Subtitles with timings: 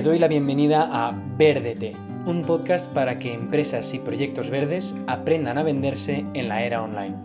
[0.00, 1.92] Te doy la bienvenida a Verdete,
[2.24, 7.16] un podcast para que empresas y proyectos verdes aprendan a venderse en la era online.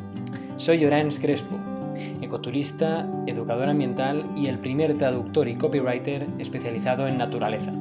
[0.57, 1.55] Soy Orans Crespo,
[2.21, 7.71] ecoturista, educador ambiental y el primer traductor y copywriter especializado en naturaleza.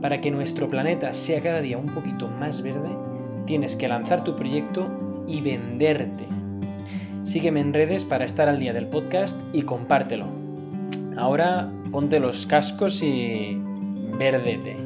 [0.00, 2.88] Para que nuestro planeta sea cada día un poquito más verde,
[3.44, 4.86] tienes que lanzar tu proyecto
[5.28, 6.24] y venderte.
[7.24, 10.24] Sígueme en redes para estar al día del podcast y compártelo.
[11.18, 13.67] Ahora ponte los cascos y
[14.16, 14.76] verdete.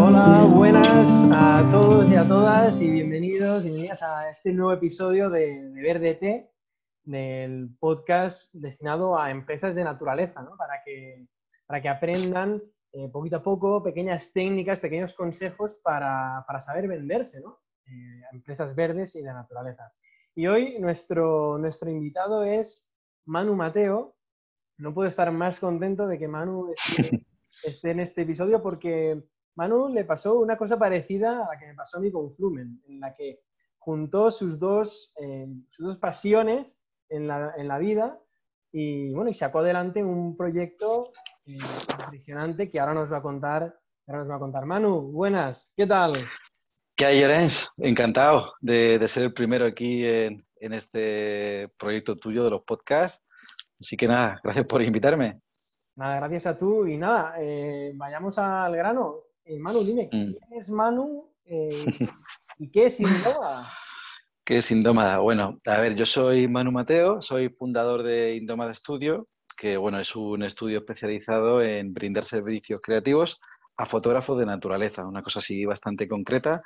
[0.00, 5.70] Hola, buenas a todos y a todas y bienvenidos, bienvenidas a este nuevo episodio de,
[5.70, 6.50] de Verdete,
[7.04, 10.56] del podcast destinado a empresas de naturaleza, ¿no?
[10.56, 11.26] para, que,
[11.66, 17.40] para que aprendan eh, poquito a poco pequeñas técnicas, pequeños consejos para, para saber venderse
[17.40, 17.60] ¿no?
[17.86, 19.92] Eh, a empresas verdes y de naturaleza.
[20.38, 22.88] Y hoy nuestro, nuestro invitado es
[23.26, 24.14] Manu Mateo.
[24.76, 26.72] No puedo estar más contento de que Manu
[27.64, 29.20] esté, en este episodio porque
[29.56, 32.80] Manu le pasó una cosa parecida a la que me pasó a mí con Flumen,
[32.86, 33.40] en la que
[33.78, 38.16] juntó sus dos, eh, sus dos pasiones en la, en la, vida
[38.70, 41.10] y, bueno, y sacó adelante un proyecto
[41.46, 41.58] eh,
[41.98, 44.66] impresionante que ahora nos va a contar, ahora nos va a contar.
[44.66, 46.28] Manu, buenas, ¿qué tal?
[46.98, 47.64] ¿Qué hay, Lorenz?
[47.76, 53.22] Encantado de, ser el primero aquí en, este proyecto tuyo de los podcasts.
[53.80, 55.38] Así que nada, gracias por invitarme.
[55.94, 56.88] Nada, gracias a tú.
[56.88, 59.14] Y nada, eh, vayamos al grano.
[59.44, 60.08] Eh, Manu, dime, mm.
[60.08, 61.86] ¿quién es Manu eh,
[62.58, 63.72] y qué es Indómada?
[64.44, 65.18] ¿Qué es Indómada?
[65.18, 70.16] Bueno, a ver, yo soy Manu Mateo, soy fundador de Indómada Studio, que bueno, es
[70.16, 73.38] un estudio especializado en brindar servicios creativos
[73.76, 76.60] a fotógrafos de naturaleza, una cosa así bastante concreta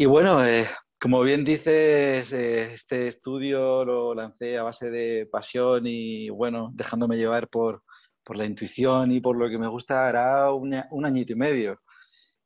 [0.00, 0.66] y bueno, eh,
[0.98, 7.18] como bien dices, eh, este estudio lo lancé a base de pasión y bueno, dejándome
[7.18, 7.82] llevar por,
[8.24, 11.80] por la intuición y por lo que me gusta, hará un añito y medio.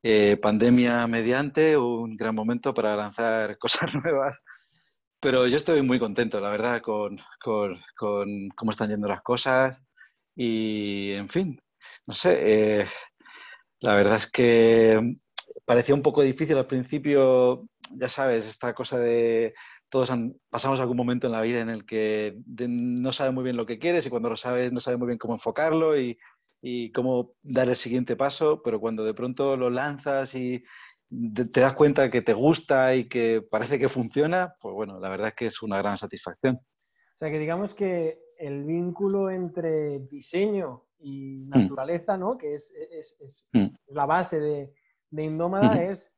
[0.03, 4.37] Eh, pandemia mediante, un gran momento para lanzar cosas nuevas.
[5.21, 9.81] Pero yo estoy muy contento, la verdad, con, con, con cómo están yendo las cosas.
[10.34, 11.61] Y, en fin,
[12.06, 12.89] no sé,
[13.81, 15.19] la verdad es que
[15.65, 19.55] parecía un poco difícil al principio, ya sabes, esta cosa de
[19.89, 20.11] todos
[20.51, 23.79] pasamos algún momento en la vida en el que no sabes muy bien lo que
[23.79, 26.19] quieres y cuando lo sabes no sabes muy bien cómo enfocarlo y,
[26.61, 30.65] y cómo dar el siguiente paso, pero cuando de pronto lo lanzas y
[31.53, 35.29] te das cuenta que te gusta y que parece que funciona, pues bueno, la verdad
[35.29, 36.57] es que es una gran satisfacción.
[36.57, 41.51] O sea que digamos que el vínculo entre diseño y mm.
[41.51, 42.37] naturaleza, ¿no?
[42.37, 43.95] Que es, es, es mm.
[43.95, 44.73] la base de,
[45.15, 46.13] de Indómada es,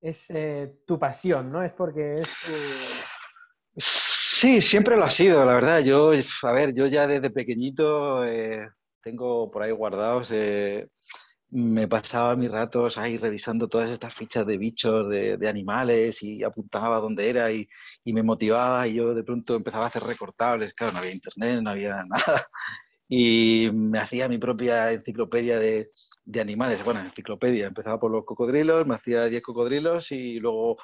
[0.00, 1.62] es eh, tu pasión, ¿no?
[1.62, 2.52] Es porque es tu...
[3.76, 5.80] Sí, siempre lo ha sido, la verdad.
[5.80, 6.12] Yo,
[6.42, 8.68] a ver, yo ya desde pequeñito eh,
[9.02, 10.88] tengo por ahí guardados, eh,
[11.50, 17.00] me pasaba mis ratos ahí revisando todas estas fichas de bichos, de, animales y apuntaba
[17.00, 17.66] dónde era y,
[18.04, 20.74] y, me motivaba y yo de pronto empezaba a hacer recortables.
[20.74, 22.46] Claro, no había internet, no había nada.
[23.08, 25.90] Y me hacía mi propia enciclopedia de,
[26.28, 30.76] de animales, bueno, enciclopedia, empezaba por los cocodrilos, me hacía 10 cocodrilos y luego,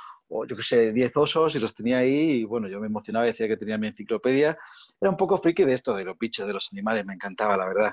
[0.49, 3.47] yo qué sé, 10 osos y los tenía ahí y bueno, yo me emocionaba decía
[3.47, 4.57] que tenía mi enciclopedia.
[4.99, 7.67] Era un poco friki de esto, de los bichos, de los animales, me encantaba, la
[7.67, 7.93] verdad.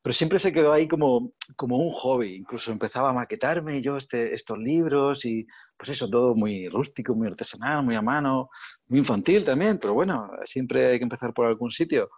[0.00, 4.32] Pero siempre se quedó ahí como, como un hobby, incluso empezaba a maquetarme yo este,
[4.32, 5.44] estos libros y
[5.76, 8.48] pues eso, todo muy rústico, muy artesanal, muy a mano,
[8.86, 12.10] muy infantil también, pero bueno, siempre hay que empezar por algún sitio.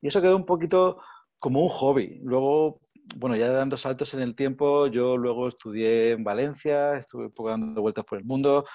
[0.00, 1.00] Y eso quedó un poquito
[1.40, 2.20] como un hobby.
[2.22, 2.80] Luego
[3.16, 7.50] bueno, ya dando saltos en el tiempo, yo luego estudié en Valencia, estuve un poco
[7.50, 8.66] dando vueltas por el mundo.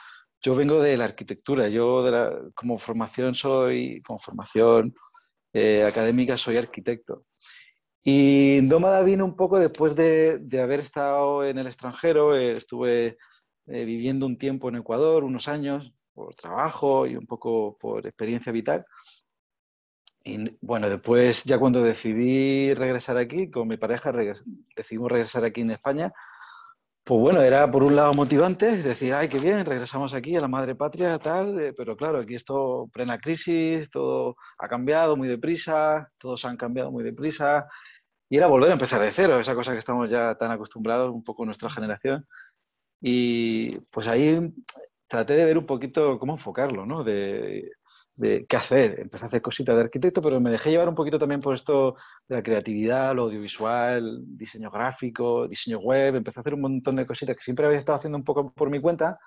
[0.42, 2.04] Yo vengo de la arquitectura, yo
[2.56, 4.94] como formación soy, como formación
[5.54, 7.26] eh, académica soy arquitecto.
[8.04, 13.18] Y Nómada vino un poco después de, haber estado en el extranjero, eh, estuve
[13.68, 18.52] eh, viviendo un tiempo en Ecuador, unos años, por trabajo y un poco por experiencia
[18.52, 18.86] vital.
[20.24, 24.12] Y bueno, después ya cuando decidí regresar aquí, con mi pareja
[24.76, 26.14] decidimos regresar aquí en España,
[27.04, 30.48] pues bueno, era por un lado motivante, decir, ay, qué bien, regresamos aquí a la
[30.48, 36.10] madre patria, tal, eh, pero claro, aquí esto plena crisis, todo ha cambiado muy deprisa,
[36.18, 37.68] todos han cambiado muy deprisa,
[38.30, 41.24] y era volver a empezar de cero, esa cosa que estamos ya tan acostumbrados, un
[41.24, 42.26] poco nuestra generación.
[43.02, 44.54] Y pues ahí
[45.08, 47.04] traté de ver un poquito cómo enfocarlo, ¿no?
[47.04, 47.70] De,
[48.16, 49.00] de qué hacer.
[49.00, 51.96] Empecé a hacer cositas de arquitecto, pero me dejé llevar un poquito también por esto
[52.28, 56.16] de la creatividad, lo audiovisual, diseño gráfico, diseño web.
[56.16, 58.70] Empecé a hacer un montón de cositas que siempre había estado haciendo un poco por
[58.70, 59.20] mi cuenta.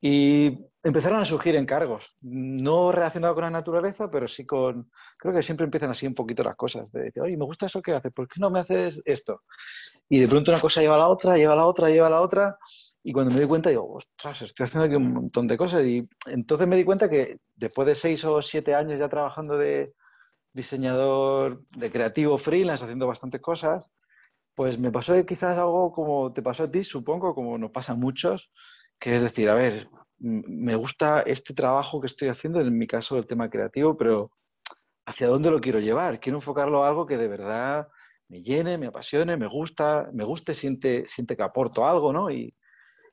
[0.00, 5.42] Y empezaron a surgir encargos, no relacionados con la naturaleza, pero sí con, creo que
[5.42, 8.12] siempre empiezan así un poquito las cosas, de decir, oye, me gusta eso que haces,
[8.12, 9.42] ¿por qué no me haces esto?
[10.08, 12.10] Y de pronto una cosa lleva a la otra, lleva a la otra, lleva a
[12.10, 12.58] la otra,
[13.02, 15.84] y cuando me di cuenta, digo, ostras, estoy haciendo aquí un montón de cosas.
[15.84, 19.92] Y entonces me di cuenta que después de seis o siete años ya trabajando de
[20.52, 23.88] diseñador, de creativo freelance, haciendo bastantes cosas,
[24.54, 27.96] pues me pasó quizás algo como te pasó a ti, supongo, como nos pasa a
[27.96, 28.50] muchos,
[28.98, 33.16] que es decir, a ver, me gusta este trabajo que estoy haciendo, en mi caso
[33.16, 34.32] el tema creativo, pero
[35.06, 36.18] ¿hacia dónde lo quiero llevar?
[36.20, 37.88] Quiero enfocarlo a algo que de verdad
[38.28, 42.30] me llene, me apasione, me gusta, me guste, siente, siente que aporto algo, ¿no?
[42.30, 42.54] Y,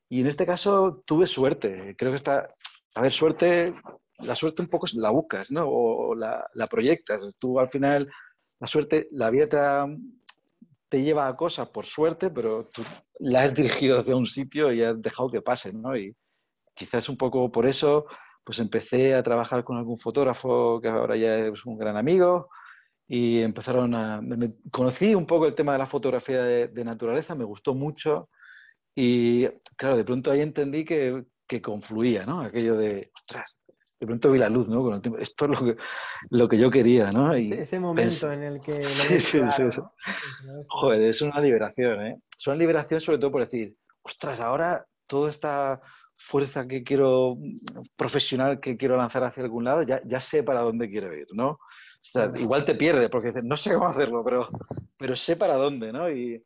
[0.09, 1.95] y en este caso tuve suerte.
[1.97, 2.47] Creo que está,
[2.93, 3.73] a ver, suerte,
[4.19, 5.67] la suerte un poco la buscas, ¿no?
[5.67, 7.23] O la, la proyectas.
[7.39, 8.11] Tú al final,
[8.59, 9.97] la suerte, la vida te,
[10.89, 12.83] te, lleva a cosas por suerte, pero tú
[13.19, 15.97] la has dirigido hacia un sitio y has dejado que pase, ¿no?
[15.97, 16.15] Y
[16.75, 18.05] quizás un poco por eso,
[18.43, 22.49] pues empecé a trabajar con algún fotógrafo que ahora ya es un gran amigo
[23.07, 24.21] y empezaron a...
[24.21, 28.29] Me, conocí un poco el tema de la fotografía de, de naturaleza, me gustó mucho
[28.95, 32.42] y claro, de pronto ahí entendí que, que confluía, ¿no?
[32.42, 33.56] Aquello de, ostras,
[34.00, 34.95] de pronto vi la luz, ¿no?
[35.19, 35.77] Esto es lo que,
[36.30, 37.38] lo que yo quería, ¿no?
[37.38, 38.83] Y ese, momento en el que...
[39.19, 39.63] Sí, sí, sí,
[40.69, 42.18] Joder, es una liberación, ¿eh?
[42.38, 45.81] Es una liberación sobre todo por decir, ostras, ahora toda esta
[46.18, 47.38] fuerza que quiero,
[47.98, 51.50] profesional que quiero lanzar hacia algún lado, ya, ya sé para dónde quiero ir, ¿no?
[51.50, 51.59] O
[52.12, 54.50] sea, igual te pierde porque dices, no sé cómo hacerlo, pero,
[54.98, 56.09] pero sé para dónde, ¿no?
[56.09, 56.41] Y,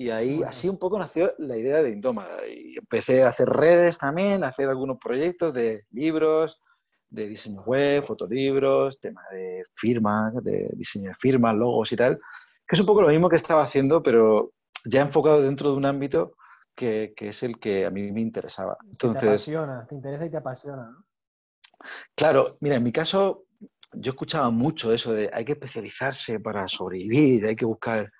[0.00, 2.46] y ahí, así un poco nació la idea de Indómada.
[2.48, 6.58] Y empecé a hacer redes también, a hacer algunos proyectos de libros,
[7.10, 12.18] de diseño web, fotolibros, tema de firmas, de diseño de firmas, logos y tal,
[12.66, 14.52] que es un poco lo mismo que estaba haciendo, pero
[14.86, 16.32] ya enfocado dentro de un ámbito
[16.74, 18.78] que, que es el que a mí me interesaba.
[18.90, 21.04] Entonces, te apasiona, te interesa y te apasiona, ¿no?
[22.14, 23.40] Claro, mira, en mi caso
[23.92, 28.10] yo escuchaba mucho eso de hay que especializarse para sobrevivir, hay que buscar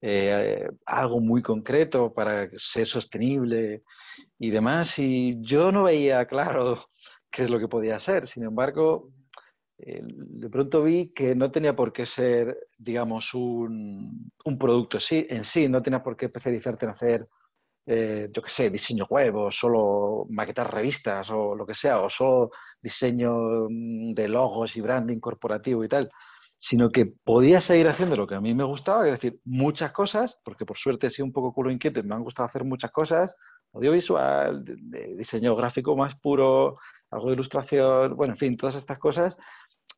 [0.00, 3.82] eh, algo muy concreto para ser sostenible
[4.38, 4.98] y demás.
[4.98, 6.88] Y yo no veía claro
[7.30, 8.28] qué es lo que podía ser.
[8.28, 9.10] Sin embargo,
[9.78, 15.44] eh, de pronto vi que no tenía por qué ser, digamos, un, un producto en
[15.44, 17.28] sí, no tenía por qué especializarte en hacer,
[17.86, 22.10] eh, yo qué sé, diseño web o solo maquetar revistas o lo que sea, o
[22.10, 22.50] solo
[22.82, 26.10] diseño mm, de logos y branding corporativo y tal
[26.58, 30.38] sino que podía seguir haciendo lo que a mí me gustaba, es decir, muchas cosas,
[30.44, 33.34] porque por suerte he sido un poco culo inquieto, me han gustado hacer muchas cosas,
[33.72, 34.64] audiovisual,
[35.16, 36.78] diseño gráfico más puro,
[37.10, 39.36] algo de ilustración, bueno, en fin, todas estas cosas,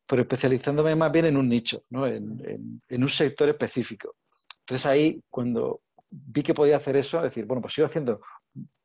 [0.05, 2.05] pero especializándome más bien en un nicho, ¿no?
[2.07, 4.15] en, en, un sector específico.
[4.61, 8.21] Entonces ahí, cuando vi que podía hacer eso, decir, bueno, pues sigo haciendo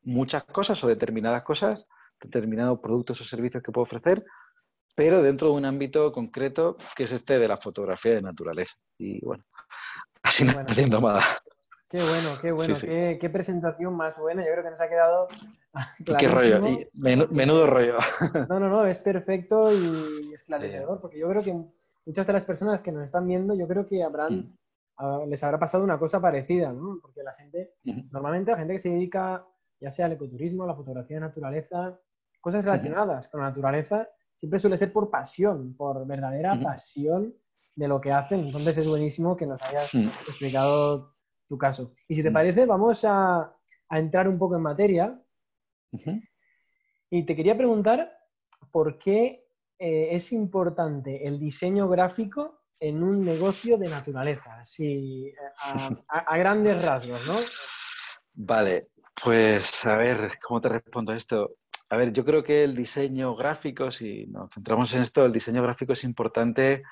[0.03, 1.85] muchas cosas o determinadas cosas,
[2.21, 4.23] determinados productos o servicios que puedo ofrecer,
[4.95, 8.73] pero dentro de un ámbito concreto que es este de la fotografía de naturaleza.
[8.97, 9.43] Y bueno,
[10.23, 10.65] así bueno.
[10.67, 11.35] haciendo nada.
[11.89, 14.43] Qué bueno, qué bueno, Qué, qué, presentación más buena.
[14.43, 15.27] Yo creo que nos ha quedado.
[15.99, 17.97] Y qué rollo, y menudo, rollo.
[18.49, 21.53] No, no, no, es perfecto y esclarecedor, porque yo creo que
[22.05, 24.55] muchas de las personas que nos están viendo, yo creo que habrán,
[24.97, 25.29] mm.
[25.29, 26.99] les habrá pasado una cosa parecida, ¿no?
[27.01, 27.73] Porque la gente,
[28.11, 29.45] normalmente la gente que se dedica
[29.79, 31.99] ya sea al ecoturismo, a la fotografía de naturaleza,
[32.41, 37.33] cosas relacionadas con la naturaleza, siempre suele ser por pasión, por verdadera pasión
[37.75, 38.45] de lo que hacen.
[38.45, 41.15] Entonces es buenísimo que nos hayas explicado
[41.47, 41.93] tu caso.
[42.07, 43.51] Y si te parece, vamos a,
[43.89, 45.21] entrar un poco en materia.
[47.09, 48.11] Y te quería preguntar
[48.71, 55.33] por qué eh, es importante el diseño gráfico en un negocio de naturaleza, así
[56.07, 57.39] a, grandes rasgos, ¿no?
[58.33, 58.83] Vale,
[59.23, 61.55] pues a ver, ¿cómo te respondo esto?
[61.89, 65.61] A ver, yo creo que el diseño gráfico, si nos centramos en esto, el diseño
[65.61, 66.83] gráfico es importante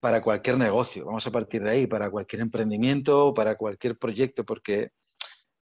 [0.00, 1.04] para cualquier negocio.
[1.04, 4.92] Vamos a partir de ahí, para cualquier emprendimiento, para cualquier proyecto, porque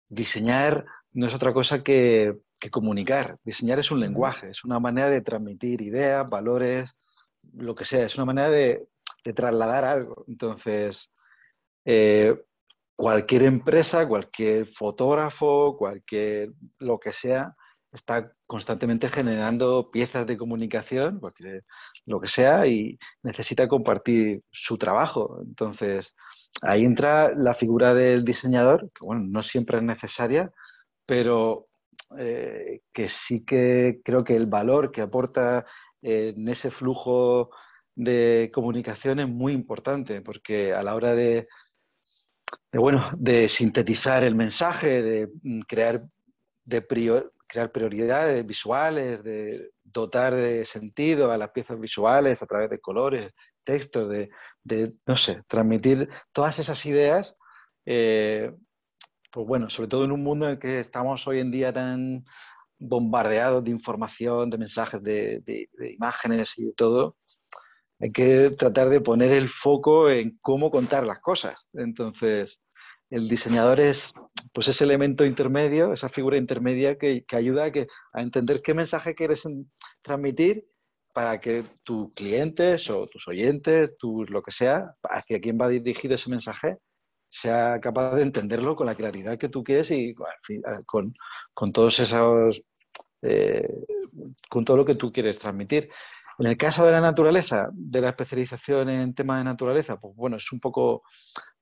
[0.09, 2.37] diseñar no es otra cosa que,
[2.71, 3.39] comunicar.
[3.45, 6.91] Diseñar es un lenguaje, es una manera de transmitir ideas, valores,
[7.55, 8.89] lo que sea, es una manera de,
[9.35, 10.25] trasladar algo.
[10.29, 11.13] Entonces,
[11.85, 12.37] eh,
[12.97, 17.55] cualquier empresa, cualquier fotógrafo, cualquier lo que sea,
[17.97, 21.21] está constantemente generando piezas de comunicación,
[22.07, 25.41] lo que sea, y necesita compartir su trabajo.
[25.43, 26.15] Entonces,
[26.63, 30.51] ahí entra la figura del diseñador, que bueno, no siempre es necesaria,
[31.05, 31.69] pero
[32.19, 35.67] eh, que sí que creo que el valor que aporta
[36.03, 37.51] en ese flujo
[37.97, 41.49] de comunicación es muy importante, porque a la hora de,
[42.71, 46.05] de bueno, de sintetizar el mensaje, de mm, crear
[46.65, 52.71] de prior, crear prioridades visuales, de dotar de sentido a las piezas visuales a través
[52.71, 53.33] de colores,
[53.65, 57.35] textos, de, no sé, transmitir todas esas ideas,
[57.85, 58.53] eh,
[59.31, 62.25] pues bueno, sobre todo en un mundo en el que estamos hoy en día tan
[62.79, 67.17] bombardeados de información, de mensajes, de, de imágenes y de todo,
[67.99, 71.69] hay que tratar de poner el foco en cómo contar las cosas.
[71.73, 72.61] Entonces,
[73.11, 74.13] el diseñador es
[74.53, 79.15] pues ese elemento intermedio, esa figura intermedia que, ayuda a, que, a entender qué mensaje
[79.15, 79.43] quieres
[80.03, 80.67] transmitir
[81.13, 86.15] para que tus clientes o tus oyentes, tus, lo que sea, hacia quién va dirigido
[86.15, 86.79] ese mensaje,
[87.29, 90.15] sea capaz de entenderlo con la claridad que tú quieres y
[90.85, 91.13] con,
[91.55, 92.61] con todos esos,
[93.23, 93.65] eh,
[94.49, 95.91] con todo lo que tú quieres transmitir.
[96.39, 100.37] En el caso de la naturaleza, de la especialización en temas de naturaleza, pues bueno,
[100.37, 101.03] es un poco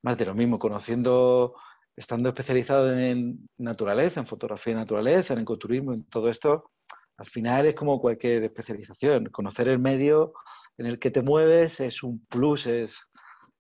[0.03, 1.55] más de lo mismo, conociendo,
[1.95, 6.71] estando especializado en naturaleza, en fotografía de naturaleza, en ecoturismo, en todo esto,
[7.17, 9.27] al final es como cualquier especialización.
[9.27, 10.33] Conocer el medio
[10.79, 12.93] en el que te mueves es un plus, es,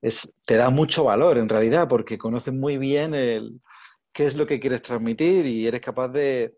[0.03, 3.13] es, te da mucho valor en realidad, porque conoces muy bien
[4.13, 6.57] qué es lo que quieres transmitir y eres capaz de,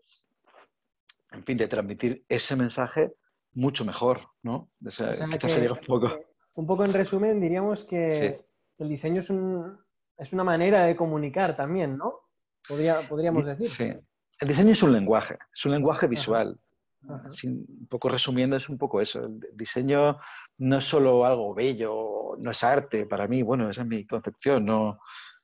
[1.31, 3.11] en fin, de transmitir ese mensaje
[3.57, 4.69] mucho mejor, ¿no?
[4.85, 6.19] O sea, un poco.
[6.55, 8.45] Un poco en resumen, diríamos que
[8.77, 9.77] el diseño es, un,
[10.17, 12.21] es, una manera de comunicar también, ¿no?
[12.67, 13.71] Podría, podríamos decir.
[13.71, 13.93] Sí.
[14.39, 16.59] El diseño es un lenguaje, es un lenguaje visual.
[17.01, 19.25] un poco resumiendo, es un poco eso.
[19.25, 20.19] El diseño
[20.59, 24.65] no es solo algo bello, no es arte para mí, bueno, esa es mi concepción,
[24.65, 24.99] no,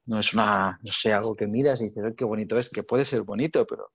[0.06, 3.06] no es una, no sé, algo que miras y dices, qué bonito es, que puede
[3.06, 3.92] ser bonito, pero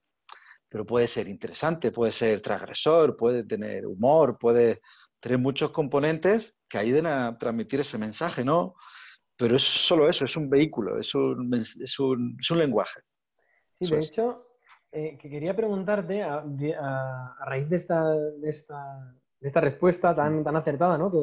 [0.69, 4.81] pero puede ser interesante, puede ser transgresor, puede tener humor, puede
[5.21, 8.75] tener muchos componentes que ayuden a transmitir ese mensaje, ¿no?
[9.37, 13.01] Pero es solo eso, es un vehículo, es un, es un, es un lenguaje.
[13.75, 14.47] Sí, de hecho,
[14.93, 16.45] eh, que quería preguntarte, a,
[16.81, 20.45] a, raíz de esta, de esta, de esta respuesta tan, mm.
[20.45, 21.11] tan acertada, ¿no?
[21.11, 21.19] Que,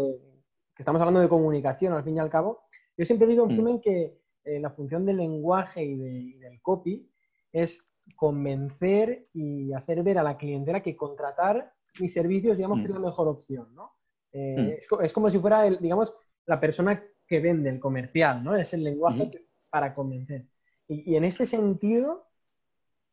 [0.75, 2.63] que, estamos hablando de comunicación al fin y al cabo,
[2.97, 3.81] yo siempre digo en mm.
[3.81, 7.09] que eh, la función del lenguaje y, de, y del copy
[7.51, 7.85] es
[8.15, 12.99] convencer y hacer ver a la clientela que contratar mis servicios, digamos, que es la
[12.99, 13.05] mm.
[13.05, 13.93] mejor opción, ¿no?
[14.31, 15.03] Eh, mm.
[15.03, 16.13] es, como si fuera, el, digamos,
[16.45, 18.55] la persona que vende, el comercial, ¿no?
[18.55, 19.29] Es el lenguaje
[19.69, 20.45] para convencer.
[20.87, 22.27] Y, en este sentido,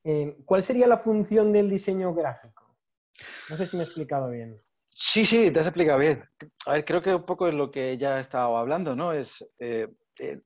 [0.04, 2.76] eh, ¿cuál sería la función del diseño gráfico?
[3.48, 4.60] No sé si me he explicado bien.
[4.90, 6.22] Sí, sí, te has explicado bien.
[6.66, 9.12] A ver, creo que un poco es lo que ya he estado hablando, ¿no?
[9.12, 9.88] Es, eh,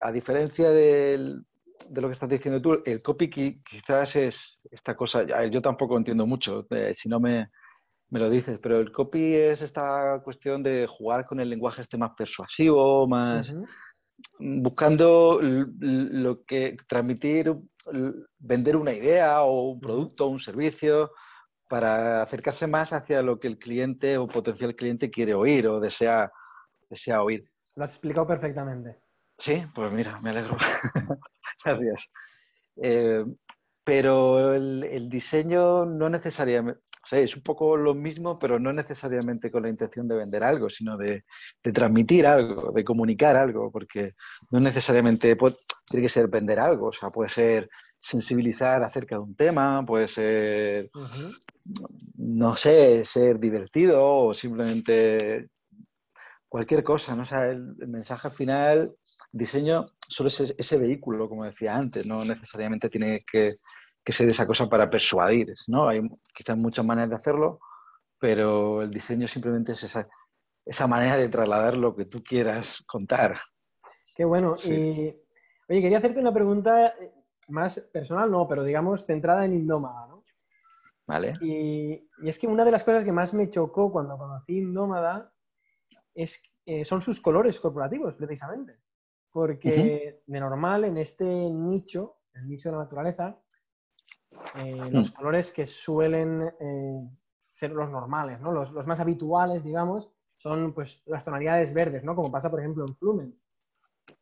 [0.01, 1.45] a diferencia del,
[1.89, 3.31] de lo que estás diciendo tú, el copy
[3.63, 7.51] quizás es esta cosa, yo tampoco entiendo mucho, eh, si no me,
[8.11, 12.13] lo dices, pero el copy es esta cuestión de jugar con el lenguaje este más
[12.17, 13.53] persuasivo, más
[14.39, 17.55] buscando lo que transmitir,
[18.39, 21.13] vender una idea o un producto o un servicio
[21.69, 26.31] para acercarse más hacia lo que el cliente o potencial cliente quiere oír o desea,
[26.89, 27.51] desea oír.
[27.75, 28.99] Lo has explicado perfectamente.
[29.39, 30.57] Sí, pues mira, me alegro.
[31.67, 32.11] Gracias.
[32.83, 33.25] Eh,
[33.87, 39.49] pero el, diseño no necesariamente, o sea, es un poco lo mismo, pero no necesariamente
[39.49, 41.25] con la intención de vender algo, sino de,
[41.73, 44.15] transmitir algo, de comunicar algo, porque
[44.51, 47.71] no necesariamente tiene que ser vender algo, o sea, puede ser
[48.01, 50.91] sensibilizar acerca de un tema, puede ser,
[52.17, 55.49] no sé, ser divertido o simplemente
[56.49, 57.23] cualquier cosa, ¿no?
[57.23, 58.93] O sea, el, el mensaje final
[59.37, 63.53] diseño solo es ese vehículo, como decía antes, no necesariamente tiene que,
[64.09, 65.89] ser esa cosa para persuadir, ¿no?
[65.89, 66.01] Hay
[66.35, 67.59] quizás muchas maneras de hacerlo,
[68.19, 70.09] pero el diseño simplemente es esa,
[70.65, 73.41] esa manera de trasladar lo que tú quieras contar.
[74.15, 74.57] Qué bueno.
[74.65, 75.15] Y,
[75.69, 77.13] oye, quería hacerte una pregunta eh,
[77.49, 80.25] más personal, no, pero digamos centrada en Indómada, ¿no?
[81.07, 81.35] Vale.
[81.41, 85.33] Y, y, es que una de las cosas que más me chocó cuando conocí Indómada
[86.15, 88.86] es, eh, son sus colores corporativos, precisamente
[89.37, 93.39] porque de normal en este nicho, el nicho de la naturaleza,
[94.55, 94.95] eh, mm.
[94.95, 97.11] los colores que suelen eh,
[97.53, 98.51] ser los normales, ¿no?
[98.51, 102.17] los, más habituales, digamos, son pues, las tonalidades verdes, ¿no?
[102.17, 103.39] como pasa por ejemplo en Flumen.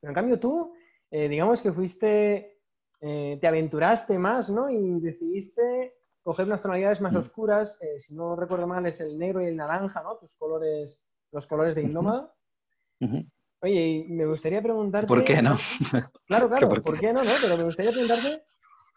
[0.00, 0.74] Pero en cambio tú,
[1.12, 2.58] eh, digamos que fuiste,
[2.98, 4.68] te aventuraste más ¿no?
[4.68, 5.94] y decidiste
[6.24, 7.18] coger unas tonalidades más mm.
[7.18, 10.16] oscuras, si no recuerdo mal es el negro y el naranja, ¿no?
[10.16, 12.34] tus colores, los colores de Indómada.
[13.64, 15.06] Oye, me gustaría preguntarte...
[15.06, 15.56] ¿Por qué no?
[16.26, 17.30] Claro, claro, ¿por qué, no, no?
[17.40, 18.42] Pero me gustaría preguntarte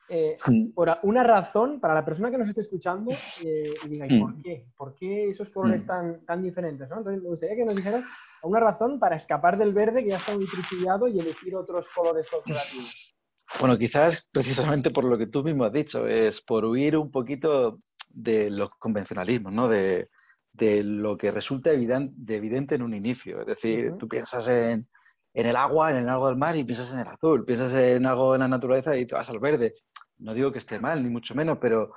[0.10, 0.38] eh,
[0.76, 4.36] por una razón para la persona que nos esté escuchando eh, y diga, ¿y por
[4.36, 4.42] mm.
[4.42, 4.66] qué?
[4.76, 5.88] ¿Por qué esos colores mm.
[5.88, 6.90] tan, tan diferentes?
[6.90, 6.98] ¿no?
[6.98, 8.04] Entonces, me gustaría que nos dijeras
[8.44, 12.28] una razón para escapar del verde que ya está muy trichillado y elegir otros colores
[12.30, 13.16] corporativos.
[13.62, 17.80] Bueno, quizás precisamente por lo que tú mismo has dicho, es por huir un poquito
[18.10, 19.70] de los convencionalismos, ¿no?
[19.70, 20.10] De,
[20.58, 23.42] de lo que resulta evidente, en un inicio.
[23.42, 24.88] Es decir, tú piensas en,
[25.34, 28.06] en, el agua, en el agua del mar y piensas en el azul, piensas en
[28.06, 29.76] algo de la naturaleza y te vas al verde.
[30.18, 31.94] No digo que esté mal, ni mucho menos, pero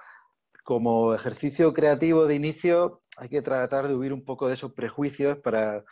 [0.62, 5.38] como ejercicio creativo de inicio hay que tratar de huir un poco de esos prejuicios
[5.38, 5.82] para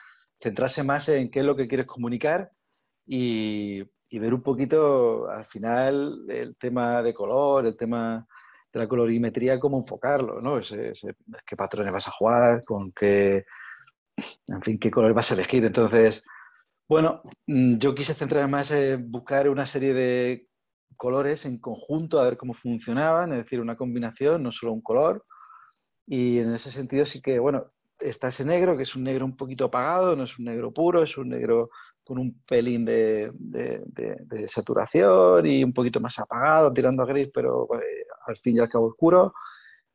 [0.40, 2.52] centrarse más en qué es lo que quieres comunicar
[3.06, 8.26] y, y ver un poquito al final el tema de color, el tema
[8.72, 10.60] de la colorimetría, cómo enfocarlo, ¿no?
[10.60, 13.44] qué patrones vas a jugar, con qué,
[14.46, 15.64] en fin, qué color vas a elegir.
[15.64, 16.22] Entonces,
[16.88, 20.46] bueno, mm, yo quise centrarme más en buscar una serie de
[20.96, 25.24] colores en conjunto, a ver cómo funcionaban, es decir, una combinación, no solo un color.
[26.06, 27.66] Y en ese sentido sí que, bueno,
[27.98, 31.02] está ese negro, que es un negro un poquito apagado, no es un negro puro,
[31.02, 31.68] es un negro
[32.04, 33.30] con un pelín de,
[34.46, 38.68] saturación y un poquito más apagado, tirando a gris, pero eh, al fin y al
[38.68, 39.34] cabo oscuro.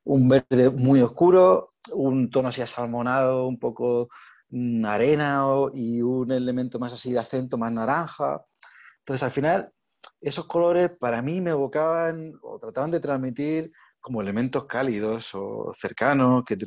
[0.06, 4.10] Un verde muy oscuro, un tono así asalmonado, un poco
[4.50, 8.44] mm, arena y un elemento más así de acento, más naranja.
[9.00, 9.72] Entonces, al final,
[10.22, 13.72] esos colores para mí me evocaban o trataban de transmitir
[14.02, 16.58] como elementos cálidos o cercanos que,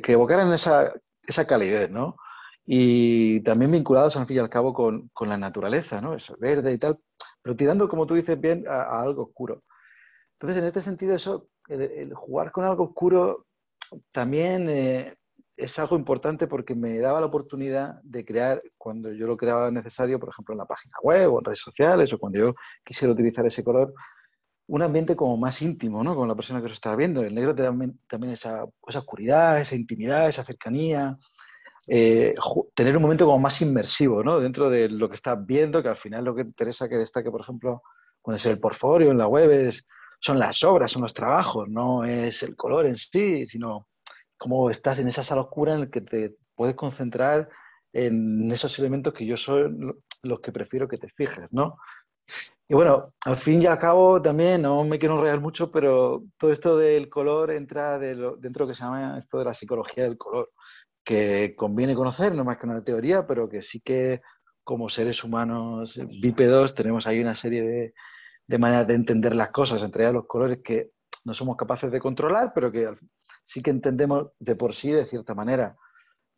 [0.00, 0.92] que, evocaran esa,
[1.26, 2.16] esa calidez, ¿no?
[2.66, 6.14] y también vinculados al fin y al cabo con, con la naturaleza, ¿no?
[6.14, 6.98] Eso, verde y tal,
[7.42, 9.62] pero tirando, como tú dices bien, a, algo oscuro.
[10.44, 13.46] Entonces, en este sentido, eso, el, jugar con algo oscuro
[14.12, 15.14] también eh,
[15.56, 20.20] es algo importante porque me daba la oportunidad de crear, cuando yo lo creaba necesario,
[20.20, 23.46] por ejemplo, en la página web o en redes sociales, o cuando yo quisiera utilizar
[23.46, 23.94] ese color,
[24.66, 26.14] un ambiente como más íntimo, ¿no?
[26.14, 27.22] Con la persona que lo está viendo.
[27.22, 31.16] El negro te también esa, esa oscuridad, esa intimidad, esa cercanía,
[31.88, 32.34] eh,
[32.74, 34.40] tener un momento como más inmersivo, ¿no?
[34.40, 37.40] Dentro de lo que estás viendo, que al final lo que interesa que destaque, por
[37.40, 37.80] ejemplo,
[38.20, 39.86] cuando es el portfolio en la web, es,
[40.24, 43.88] son las obras, son los trabajos, no es el color en sí, sino
[44.38, 47.50] cómo estás en esa sala oscura en la que te puedes concentrar
[47.92, 49.70] en esos elementos que yo soy
[50.22, 51.76] los que prefiero que te fijes, ¿no?
[52.66, 56.52] Y bueno, al fin y al cabo también, no me quiero enrollar mucho, pero todo
[56.52, 60.16] esto del color entra dentro de lo que se llama esto de la psicología del
[60.16, 60.48] color
[61.04, 64.22] que conviene conocer, no más que una teoría, pero que sí que
[64.62, 67.94] como seres humanos bípedos tenemos ahí una serie de,
[68.46, 70.90] de maneras de entender las cosas, entre ellas los colores que
[71.24, 72.94] no somos capaces de controlar, pero que
[73.44, 75.76] sí que entendemos de por sí de cierta manera.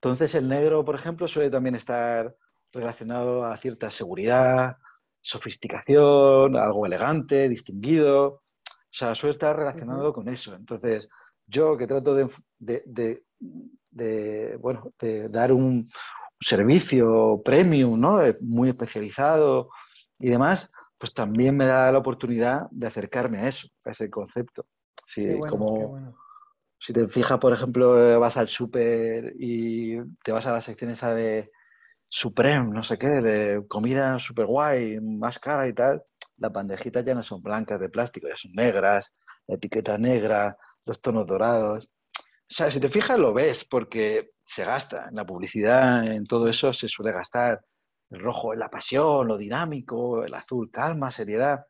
[0.01, 2.35] Entonces el negro, por ejemplo, suele también estar
[2.73, 4.77] relacionado a cierta seguridad,
[5.21, 8.27] sofisticación, algo elegante, distinguido.
[8.27, 8.43] O
[8.99, 10.55] sea, suele estar relacionado con eso.
[10.55, 11.09] Entonces,
[11.47, 13.23] yo que trato de, de,
[13.91, 15.87] de, bueno, de dar un
[16.41, 18.23] servicio premium, ¿no?
[18.23, 19.71] Eh, muy especializado
[20.19, 24.67] y demás, pues también me da la oportunidad de acercarme a eso, a ese concepto.
[25.07, 26.15] Si, como,
[26.79, 30.91] si te fijas, por ejemplo, eh, vas al súper y te vas a la sección
[30.91, 31.51] esa de
[32.09, 36.03] Supreme, no sé qué, de comida super guay, más cara y tal,
[36.39, 39.13] las bandejitas ya no son blancas de plástico, ya son negras,
[39.47, 41.89] la etiqueta negra, los tonos dorados.
[42.49, 45.09] O sea, si te fijas lo ves, porque se gasta.
[45.09, 47.61] En la publicidad, en todo eso se suele gastar.
[48.11, 51.67] El rojo es la pasión, lo dinámico, el azul calma, seriedad.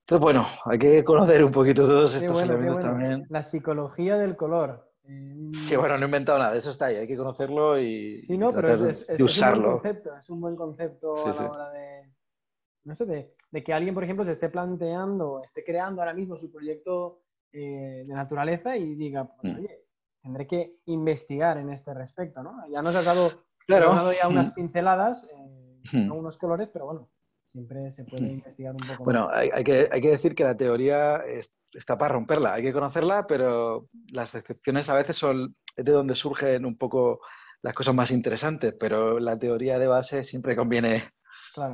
[0.00, 3.24] Entonces, bueno, hay que conocer un poquito todos estos elementos también.
[3.30, 4.90] La psicología del color.
[5.06, 8.52] Sí, bueno, no he inventado nada, eso está ahí, hay que conocerlo y, sí, no,
[8.52, 9.58] pero es, usarlo.
[9.66, 12.10] Un buen concepto, es un buen concepto a la hora de,
[12.84, 16.36] no sé, de, de, que alguien, por ejemplo, se esté planteando, esté creando ahora mismo
[16.36, 17.20] su proyecto
[17.52, 19.58] eh, de naturaleza y diga, pues mm.
[19.58, 19.84] oye,
[20.22, 22.66] tendré que investigar en este respecto, ¿no?
[22.68, 24.10] Ya nos has dado, claro.
[24.10, 25.53] ya unas pinceladas, eh,
[25.92, 27.10] unos colores, pero bueno,
[27.44, 31.22] siempre se puede investigar un poco bueno, Hay, que, hay que decir que la teoría
[31.72, 36.64] está para romperla, hay que conocerla, pero las excepciones a veces son de donde surgen
[36.64, 37.20] un poco
[37.62, 41.10] las cosas más interesantes, pero la teoría de base siempre conviene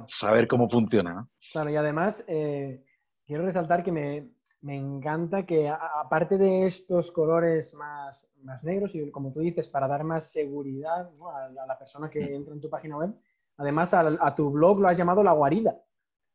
[0.09, 1.15] saber cómo funciona.
[1.15, 1.31] ¿no?
[1.53, 2.85] Claro, y además eh,
[3.27, 4.31] quiero resaltar que me,
[4.63, 9.89] me encanta que aparte de estos colores más, más, negros y como tú dices, para
[9.89, 13.15] dar más seguridad a, la persona que entra en tu página web,
[13.61, 15.77] además a, tu blog lo has llamado la guarida.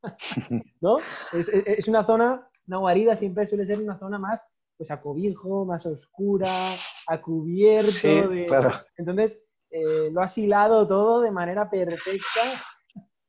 [0.82, 1.00] ¿No?
[1.34, 5.86] Es, una zona, una guarida siempre suele ser una zona más pues a cobijo, más
[5.86, 6.76] oscura,
[7.08, 8.30] a cubierto.
[8.98, 12.62] Entonces, eh, lo has hilado todo de manera perfecta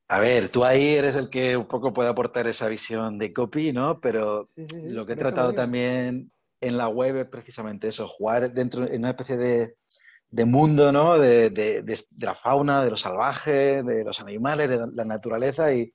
[0.09, 3.73] a ver, tú ahí eres el que un poco puede aportar esa visión de copy,
[3.73, 4.01] ¿no?
[4.01, 4.45] Pero
[4.85, 6.31] lo que he tratado también
[6.61, 9.75] en la web es precisamente eso, jugar dentro en una especie de,
[10.44, 11.18] mundo, ¿no?
[11.18, 15.92] De, la fauna, de lo salvaje, de los animales, de la, naturaleza y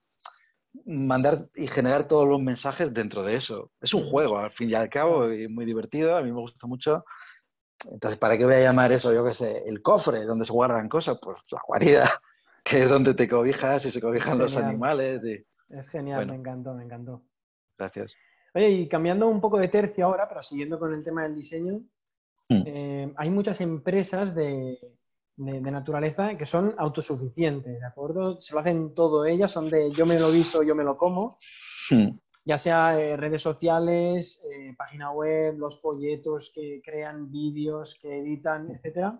[0.85, 3.71] mandar y generar todos los mensajes dentro de eso.
[3.81, 6.67] Es un juego, al fin y al cabo, y muy divertido, a mí me gusta
[6.67, 7.03] mucho.
[7.89, 10.87] Entonces, ¿para qué voy a llamar eso, yo qué sé, el cofre, donde se guardan
[10.87, 11.17] cosas?
[11.21, 12.09] Pues la guarida,
[12.63, 15.21] que es donde te cobijas y se cobijan los animales.
[15.69, 17.23] Es genial, me encantó, me encantó.
[17.77, 18.13] Gracias.
[18.53, 21.81] Oye, y cambiando un poco de tercio ahora, pero siguiendo con el tema del diseño,
[22.53, 22.63] hmm.
[22.65, 24.77] eh, hay muchas empresas de,
[25.37, 28.39] naturaleza que son autosuficientes, ¿de acuerdo?
[28.39, 31.39] Se lo hacen todo ellas, son de yo me lo viso, yo me lo como.
[31.89, 32.09] Hmm.
[32.43, 38.69] Ya sea eh, redes sociales, eh, página web, los folletos que crean, vídeos que editan,
[38.71, 39.19] etcétera.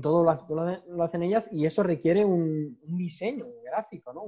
[0.00, 4.24] Todo lo, hacen ellas y eso requiere un, diseño gráfico, ¿no?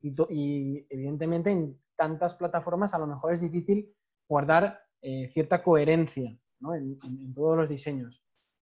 [0.00, 3.92] y, evidentemente en tantas plataformas a lo mejor es difícil
[4.26, 6.34] guardar eh, cierta coherencia
[6.74, 8.22] en, todos los diseños.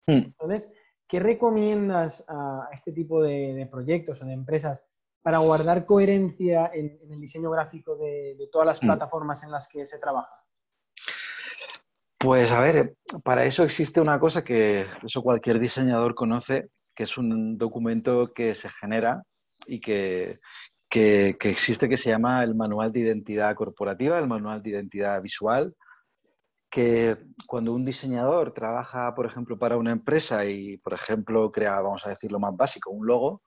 [0.08, 0.25] Hmm.
[0.25, 0.71] Entonces,
[1.08, 4.88] ¿qué recomiendas a este tipo de, proyectos o de empresas
[5.21, 8.88] para guardar coherencia en, el diseño gráfico de, todas las hmm.
[8.88, 10.36] plataformas en las que se trabaja?
[12.19, 17.17] Pues a ver, para eso existe una cosa que eso cualquier diseñador conoce, que es
[17.17, 19.21] un documento que se genera
[19.67, 20.39] y que,
[20.89, 25.73] que, existe que se llama el Manual de Identidad Corporativa, el Manual de Identidad Visual,
[26.76, 27.16] que
[27.48, 32.10] cuando un diseñador trabaja, por ejemplo, para una empresa y, por ejemplo, crea, vamos a
[32.10, 33.44] decir lo más básico, un logo,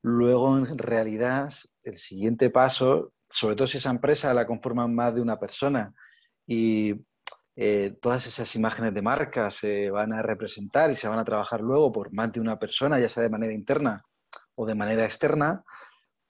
[0.00, 5.20] luego en realidad el siguiente paso, sobre todo si esa empresa la conforman más de
[5.20, 5.92] una persona
[6.46, 6.94] y
[7.54, 11.60] eh, todas esas imágenes de marca se van a representar y se van a trabajar
[11.60, 14.06] luego por más de una persona, ya sea de manera interna
[14.54, 15.62] o de manera externa,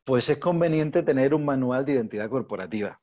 [0.05, 3.01] pues es conveniente tener un manual de identidad corporativa,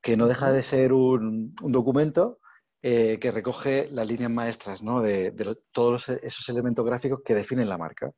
[0.00, 2.38] que no deja de ser un, documento
[2.82, 8.10] eh, que recoge las líneas maestras de, todos esos elementos gráficos que definen la marca.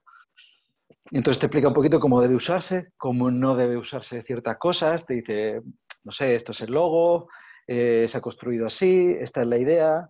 [1.10, 5.14] Entonces te explica un poquito cómo debe usarse, cómo no debe usarse ciertas cosas, te
[5.14, 5.60] dice,
[6.02, 7.28] no sé, esto es el logo,
[7.66, 10.08] eh, se ha construido así, esta es la idea,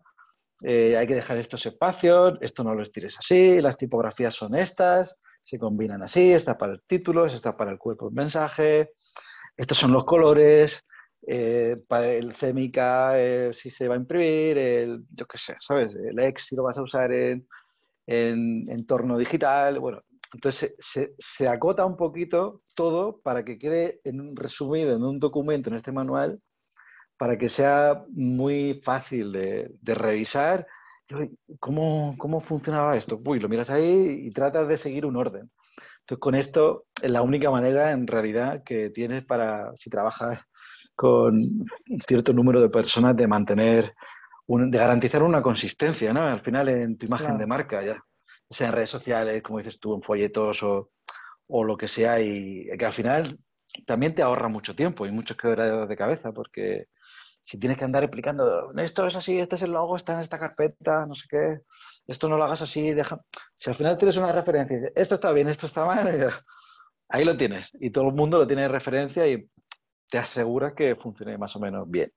[0.63, 5.17] eh, hay que dejar estos espacios, esto no lo estires así, las tipografías son estas,
[5.43, 8.93] se combinan así, esta para el título, esta para el cuerpo del mensaje,
[9.57, 10.85] estos son los colores,
[11.27, 12.79] eh, el CMYK
[13.15, 15.95] eh, si se va a imprimir, el, yo qué sé, ¿sabes?
[15.95, 17.47] El X si lo vas a usar en,
[18.07, 24.35] en entorno digital, bueno, entonces se, se, acota un poquito todo para que quede en
[24.37, 26.41] resumido en un documento, en este manual,
[27.17, 30.67] para que sea muy fácil de, de revisar
[31.61, 33.19] ¿cómo, ¿cómo funcionaba esto?
[33.25, 35.51] Uy, lo miras ahí y tratas de seguir un orden.
[36.01, 40.41] Entonces, con esto es la única manera en realidad que tienes para, si trabajas
[40.95, 43.95] con un cierto número de personas, de mantener,
[44.47, 46.23] de garantizar una consistencia, ¿no?
[46.23, 48.03] Al final en tu imagen de marca, ya
[48.51, 50.91] sea en redes sociales, como dices tú, en folletos o,
[51.49, 53.39] o lo que sea, y que al final
[53.87, 56.87] también te ahorra mucho tiempo y muchos quebraderos de cabeza, porque
[57.45, 60.39] si tienes que andar explicando, esto es así, este es el logo, está en esta
[60.39, 61.59] carpeta, no sé qué,
[62.07, 63.21] esto no lo hagas así, deja...
[63.57, 66.07] Si al final tienes una referencia y dices, esto está bien, esto está mal,
[67.09, 67.71] ahí lo tienes.
[67.81, 69.49] Y todo el mundo lo tiene de referencia y
[70.11, 72.13] te asegura que funcione más o menos bien.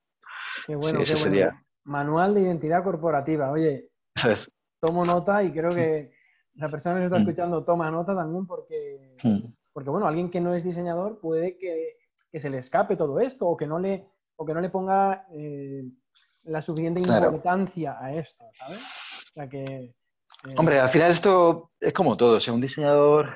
[0.65, 1.52] Qué bueno, qué bueno.
[1.84, 3.52] Manual de identidad corporativa.
[3.52, 3.89] Oye,
[4.80, 6.12] tomo nota y creo que
[6.56, 7.21] la persona que está mm.
[7.21, 9.54] escuchando toma nota también porque, mm.
[9.73, 11.97] porque bueno, alguien que no es diseñador puede que,
[12.32, 15.26] que se le escape todo esto o que no le o que no le ponga
[15.32, 15.84] eh,
[16.45, 18.80] la suficiente importancia a esto, ¿sabes?
[18.82, 19.63] O sea que...
[19.63, 19.93] Eh,
[20.56, 22.38] Hombre, al final esto es como todo.
[22.38, 23.36] O sea, un diseñador,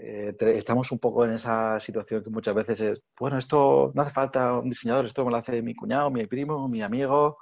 [0.00, 4.12] eh, estamos un poco en esa situación que muchas veces es, bueno, esto no hace
[4.12, 7.38] falta un diseñador, esto me lo hace mi cuñado, mi primo, mi amigo.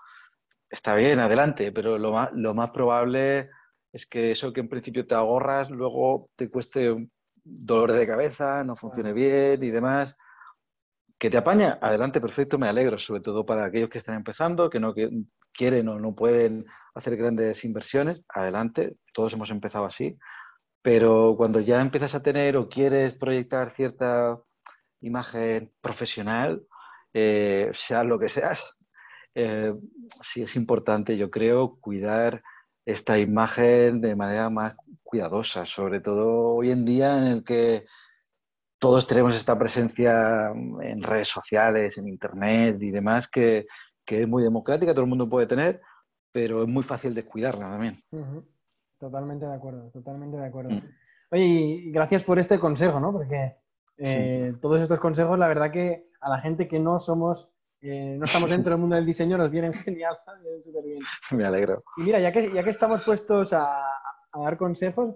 [0.71, 3.51] Está bien, adelante, pero lo más, lo más probable
[3.92, 7.11] es que eso que en principio te ahorras, luego te cueste un
[7.45, 10.16] dolor de cabeza, no funcione bien y demás.
[11.19, 11.79] ¿Que te apaña?
[11.83, 14.95] Adelante, perfecto, me alegro, sobre todo para aquellos que están empezando, que no
[15.53, 16.64] quieren o no pueden
[16.95, 20.19] hacer grandes inversiones, adelante, todos hemos empezado así,
[20.87, 24.38] pero cuando ya empiezas a tener o quieres proyectar cierta
[25.01, 26.64] imagen profesional,
[27.12, 28.62] eh, sea lo que seas,
[29.35, 29.75] eh,
[30.22, 32.40] sí es importante, yo creo, cuidar
[32.85, 37.87] esta imagen de manera más cuidadosa, sobre todo hoy en día en el que
[38.79, 43.66] todos tenemos esta presencia en redes sociales, en Internet y demás, que,
[44.07, 45.81] es muy democrática, todo el mundo puede tener,
[46.31, 48.01] pero es muy fácil descuidarla también.
[48.98, 50.70] Totalmente de acuerdo, totalmente de acuerdo.
[50.70, 50.82] Mm.
[51.30, 53.12] Oye, y gracias por este consejo, ¿no?
[53.12, 53.56] Porque
[53.98, 58.24] eh, todos estos consejos, la verdad que a la gente que no somos, eh, no
[58.24, 61.02] estamos dentro del mundo del diseño, nos vienen genial, vienen súper bien.
[61.30, 61.82] Me alegro.
[61.96, 63.85] Y mira, ya que, ya que estamos puestos a,
[64.32, 65.14] a dar consejos,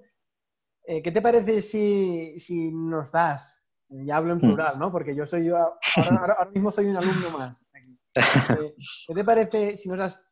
[0.85, 4.41] eh, ¿qué te parece si, si, nos das Ya hablo en mm.
[4.41, 4.91] plural, ¿no?
[4.91, 7.67] Porque yo soy yo, ahora, mismo soy un alumno más.
[9.07, 10.25] ¿Qué te parece si nos das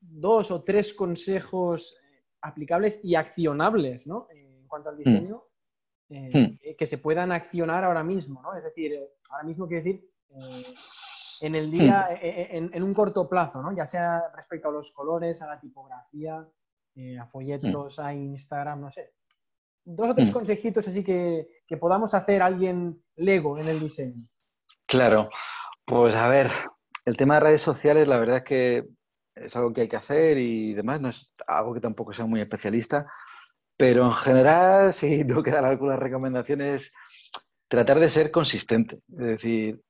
[0.00, 1.96] dos o tres consejos
[2.42, 4.28] aplicables y accionables, ¿no?
[4.30, 4.98] En cuanto al mm.
[4.98, 5.42] diseño,
[6.08, 6.76] mm.
[6.76, 8.54] que se puedan accionar ahora mismo, ¿no?
[8.54, 8.98] Es decir,
[9.30, 10.08] ahora mismo quiero decir
[11.40, 13.74] en el día, en, un corto plazo, ¿no?
[13.74, 16.46] Ya sea respecto a los colores, a la tipografía,
[17.20, 19.12] a folletos, a Instagram, no sé
[19.88, 20.32] dos o tres mm.
[20.32, 21.48] consejitos así que,
[21.80, 24.26] podamos hacer alguien Lego en el diseño.
[24.86, 25.28] Claro,
[25.84, 26.50] pues a ver,
[27.04, 28.84] el tema de redes sociales, la verdad es que
[29.44, 32.40] es algo que hay que hacer y demás, no es algo que tampoco sea muy
[32.40, 33.10] especialista,
[33.76, 36.92] pero en general, si tengo que dar algunas recomendaciones,
[37.68, 39.80] tratar de ser consistente, es decir,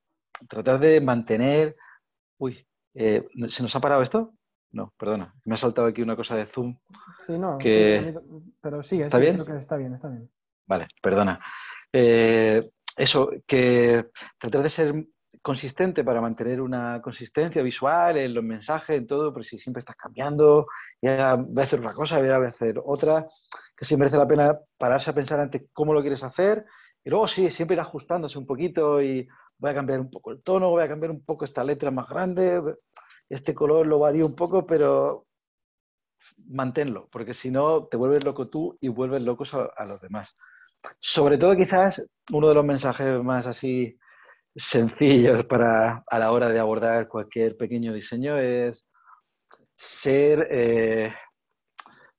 [0.48, 1.76] tratar de mantener...
[2.38, 4.34] Uy, eh, ¿se nos ha parado esto?
[4.70, 6.76] No, perdona, me ha saltado aquí una cosa de Zoom.
[7.18, 7.58] Sí, no,
[8.60, 9.40] pero sí, ¿Está bien?
[9.56, 10.30] está bien, está bien.
[10.66, 11.40] Vale, perdona.
[11.92, 15.06] Eh, eso, que tratar de ser
[15.42, 19.96] consistente para mantener una consistencia visual en los mensajes, en todo, pero si siempre estás
[19.96, 20.66] cambiando,
[21.00, 23.26] y ahora voy a hacer una cosa, voy a hacer otra,
[23.76, 26.64] que sí merece la pena pararse a pensar antes cómo lo quieres hacer,
[27.04, 30.42] y luego sí, siempre ir ajustándose un poquito y voy a cambiar un poco el
[30.42, 32.62] tono, voy a cambiar un poco esta letra más grande,
[33.28, 35.26] este color lo varía un poco, pero
[36.48, 40.34] manténlo, porque si no te vuelves loco tú y vuelves locos a, los demás.
[41.00, 43.98] Sobre todo quizás uno de los mensajes más así
[44.58, 48.86] sencillos para a la hora de abordar cualquier pequeño diseño es
[49.74, 51.14] ser eh,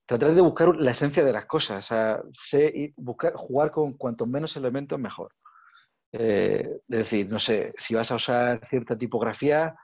[0.06, 4.28] tratar de buscar la esencia de las cosas, o sea, y buscar, jugar con cuantos
[4.28, 5.34] menos elementos mejor.
[6.12, 9.76] Eh, es decir, no sé, si vas a usar cierta tipografía,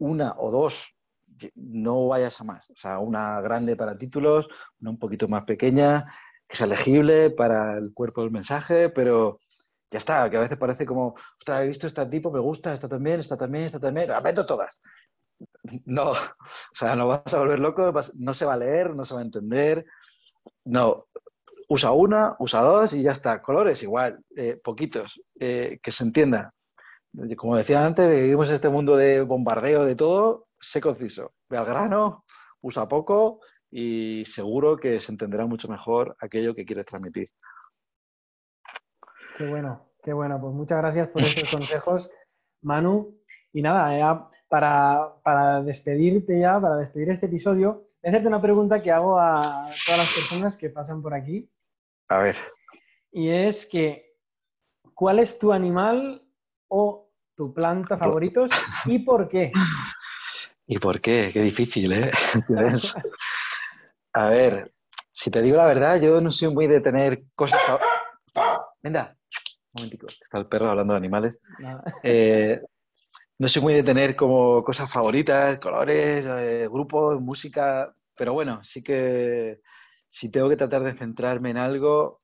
[0.00, 0.84] una o dos,
[1.54, 2.68] no vayas a más.
[2.70, 4.48] O sea, una grande para títulos,
[4.80, 6.12] una un poquito más pequeña,
[6.48, 9.38] que sea legible para el cuerpo del mensaje, pero
[9.90, 12.88] ya está, que a veces parece como, ostras, he visto este tipo, me gusta, esta
[12.88, 14.80] también, esta también, esta también, la meto todas.
[15.86, 16.16] No, o
[16.74, 19.24] sea, no vas a volver loco, no se va a leer, no se va a
[19.24, 19.84] entender.
[20.64, 21.06] No,
[21.68, 23.40] usa una, usa dos y ya está.
[23.42, 26.52] Colores igual, eh, poquitos, eh, que se entienda.
[27.36, 31.64] Como decía antes, vivimos en este mundo de bombardeo de todo, sé conciso, ve al
[31.64, 32.24] grano,
[32.60, 37.28] usa poco y seguro que se entenderá mucho mejor aquello que quieres transmitir.
[39.40, 40.38] Qué bueno, qué bueno.
[40.38, 42.10] Pues muchas gracias por esos consejos,
[42.60, 43.16] Manu.
[43.54, 48.92] Y nada, para, despedirte ya, para despedir este episodio, voy a hacerte una pregunta que
[48.92, 51.50] hago a todas las personas que pasan por aquí.
[52.10, 52.36] A ver.
[53.12, 54.14] Y es que,
[54.92, 56.22] ¿cuál es tu animal
[56.68, 58.50] o tu planta favoritos
[58.84, 59.52] y por qué.
[60.66, 61.30] ¿Y por qué?
[61.32, 62.10] Qué difícil, ¿eh?
[64.12, 64.74] A ver,
[65.12, 67.58] si te digo la verdad, yo no soy muy de tener cosas...
[68.82, 69.16] Venga,
[69.72, 71.40] un momentico, está el perro hablando de animales.
[72.02, 72.60] Eh,
[73.38, 73.48] no.
[73.48, 79.60] soy muy de tener como cosas favoritas, colores, eh, grupos, música, pero bueno, sí que
[80.10, 82.20] si tengo que tratar de centrarme en algo,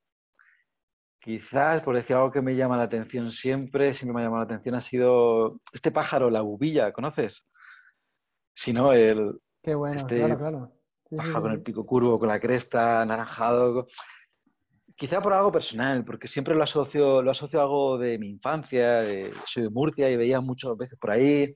[1.26, 4.54] Quizás, por decir algo que me llama la atención siempre, siempre me ha llamado la
[4.54, 7.42] atención, ha sido este pájaro, la bubilla, ¿conoces?
[8.54, 9.40] Si no, el...
[9.60, 10.72] Qué bueno, este claro, claro.
[11.16, 13.88] pájaro con el pico curvo, con la cresta, anaranjado.
[14.96, 19.02] Quizá por algo personal, porque siempre lo asocio, lo asocio a algo de mi infancia,
[19.44, 21.54] soy de Murcia y veía muchas veces por ahí,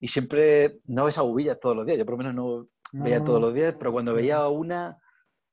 [0.00, 1.22] y siempre no ves a
[1.60, 4.48] todos los días, yo por lo menos no veía todos los días, pero cuando veía
[4.48, 4.96] una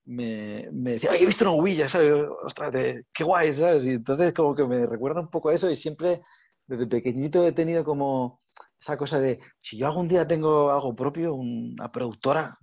[0.06, 2.14] me, me decía, Ay, he visto una hubilla, ¿sabes?
[2.44, 2.72] Ostras,
[3.14, 3.84] qué guay, ¿sabes?
[3.86, 6.22] Y entonces como que me recuerda un poco a eso y siempre
[6.66, 8.42] desde pequeñito he tenido como
[8.80, 12.58] esa cosa de, si yo algún día tengo algo propio, una productora,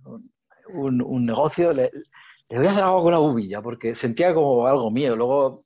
[0.73, 1.91] un, un negocio, le,
[2.49, 5.15] le, voy a hacer algo con una hubilla, porque sentía como algo mío.
[5.15, 5.61] Luego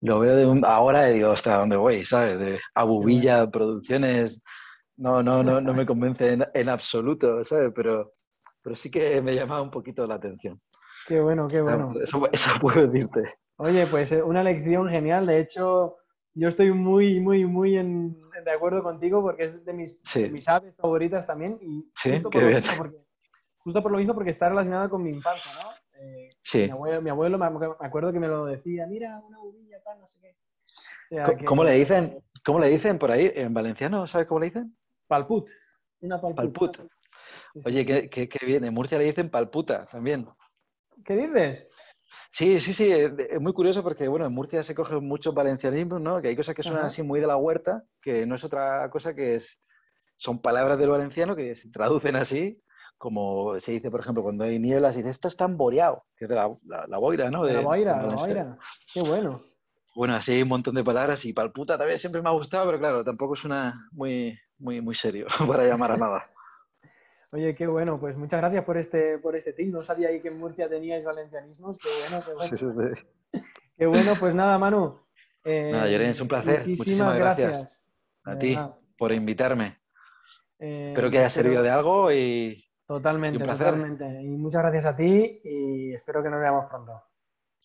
[0.00, 2.04] lo veo de ahora y digo, hasta ¿dónde voy?
[2.04, 2.38] ¿Sabes?
[2.38, 4.40] De a bubilla, producciones,
[4.96, 7.72] no, no, no, no me convence en, en absoluto, ¿sabes?
[7.74, 8.12] Pero,
[8.62, 10.60] pero sí que me llamaba un poquito la atención.
[11.06, 11.94] Qué bueno, qué bueno.
[12.02, 13.34] Eso, eso puedo decirte.
[13.56, 15.26] Oye, pues eh, una lección genial.
[15.26, 15.96] De hecho,
[16.34, 19.98] yo estoy muy, muy, muy de acuerdo contigo porque es de mis,
[20.30, 21.58] mis aves favoritas también.
[21.62, 22.96] Y sí, justo, por lo porque,
[23.58, 25.70] justo por lo mismo porque está relacionada con mi infancia, ¿no?
[26.00, 26.58] Eh, sí.
[26.58, 30.08] Mi abuelo, mi abuelo, me acuerdo que me lo decía, mira, una bobilla, tal, no
[30.08, 31.44] sé qué.
[31.44, 32.22] ¿Cómo le dicen?
[32.44, 34.06] ¿Cómo le dicen por ahí en valenciano?
[34.06, 34.76] ¿Sabes cómo le dicen?
[35.06, 35.48] Palput.
[36.00, 36.78] Una palput.
[37.64, 38.64] Oye, qué, qué, qué bien.
[38.64, 40.26] En Murcia le dicen palputa también.
[41.04, 41.68] ¿Qué dices?
[42.32, 46.20] Sí, sí, sí, es muy curioso porque, bueno, en Murcia se cogen muchos valencianismos, ¿no?
[46.20, 49.14] Que hay cosas que suenan así muy de la huerta, que no es otra cosa
[49.14, 49.62] que es,
[50.18, 52.52] son palabras del valenciano que se traducen así,
[52.98, 56.28] como se dice, por ejemplo, cuando hay nieblas, y dice, esto está boreado, que es
[56.28, 56.50] de la,
[56.88, 57.44] la, boira, ¿no?
[57.44, 58.58] De, la boira, la boira,
[58.92, 59.42] qué bueno.
[59.94, 62.78] bueno, así hay un montón de palabras y palputa también siempre me ha gustado, pero
[62.78, 66.30] claro, tampoco es una muy, muy, muy serio para llamar a nada.
[67.32, 69.72] Oye, qué bueno, pues muchas gracias por este, por este tip.
[69.72, 71.76] No sabía ahí que en Murcia teníais valencianismos.
[71.78, 72.94] Qué bueno, qué bueno.
[73.76, 75.00] Qué bueno, pues nada, Manu.
[75.44, 76.66] Eh, nada, es un placer.
[76.66, 77.82] Muchísimas, gracias.
[78.24, 78.56] A ti
[78.96, 79.78] por invitarme.
[80.58, 82.65] Eh, espero que haya servido de algo y.
[82.86, 84.22] Totalmente, totalmente.
[84.22, 87.02] Y muchas gracias a ti y espero que nos veamos pronto.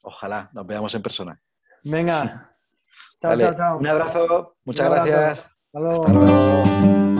[0.01, 1.39] Ojalá nos veamos en persona.
[1.83, 2.47] Venga.
[3.21, 3.77] Chao, chao, chao.
[3.77, 4.55] Un abrazo.
[4.65, 5.39] Muchas gracias.
[5.39, 7.10] Hasta luego.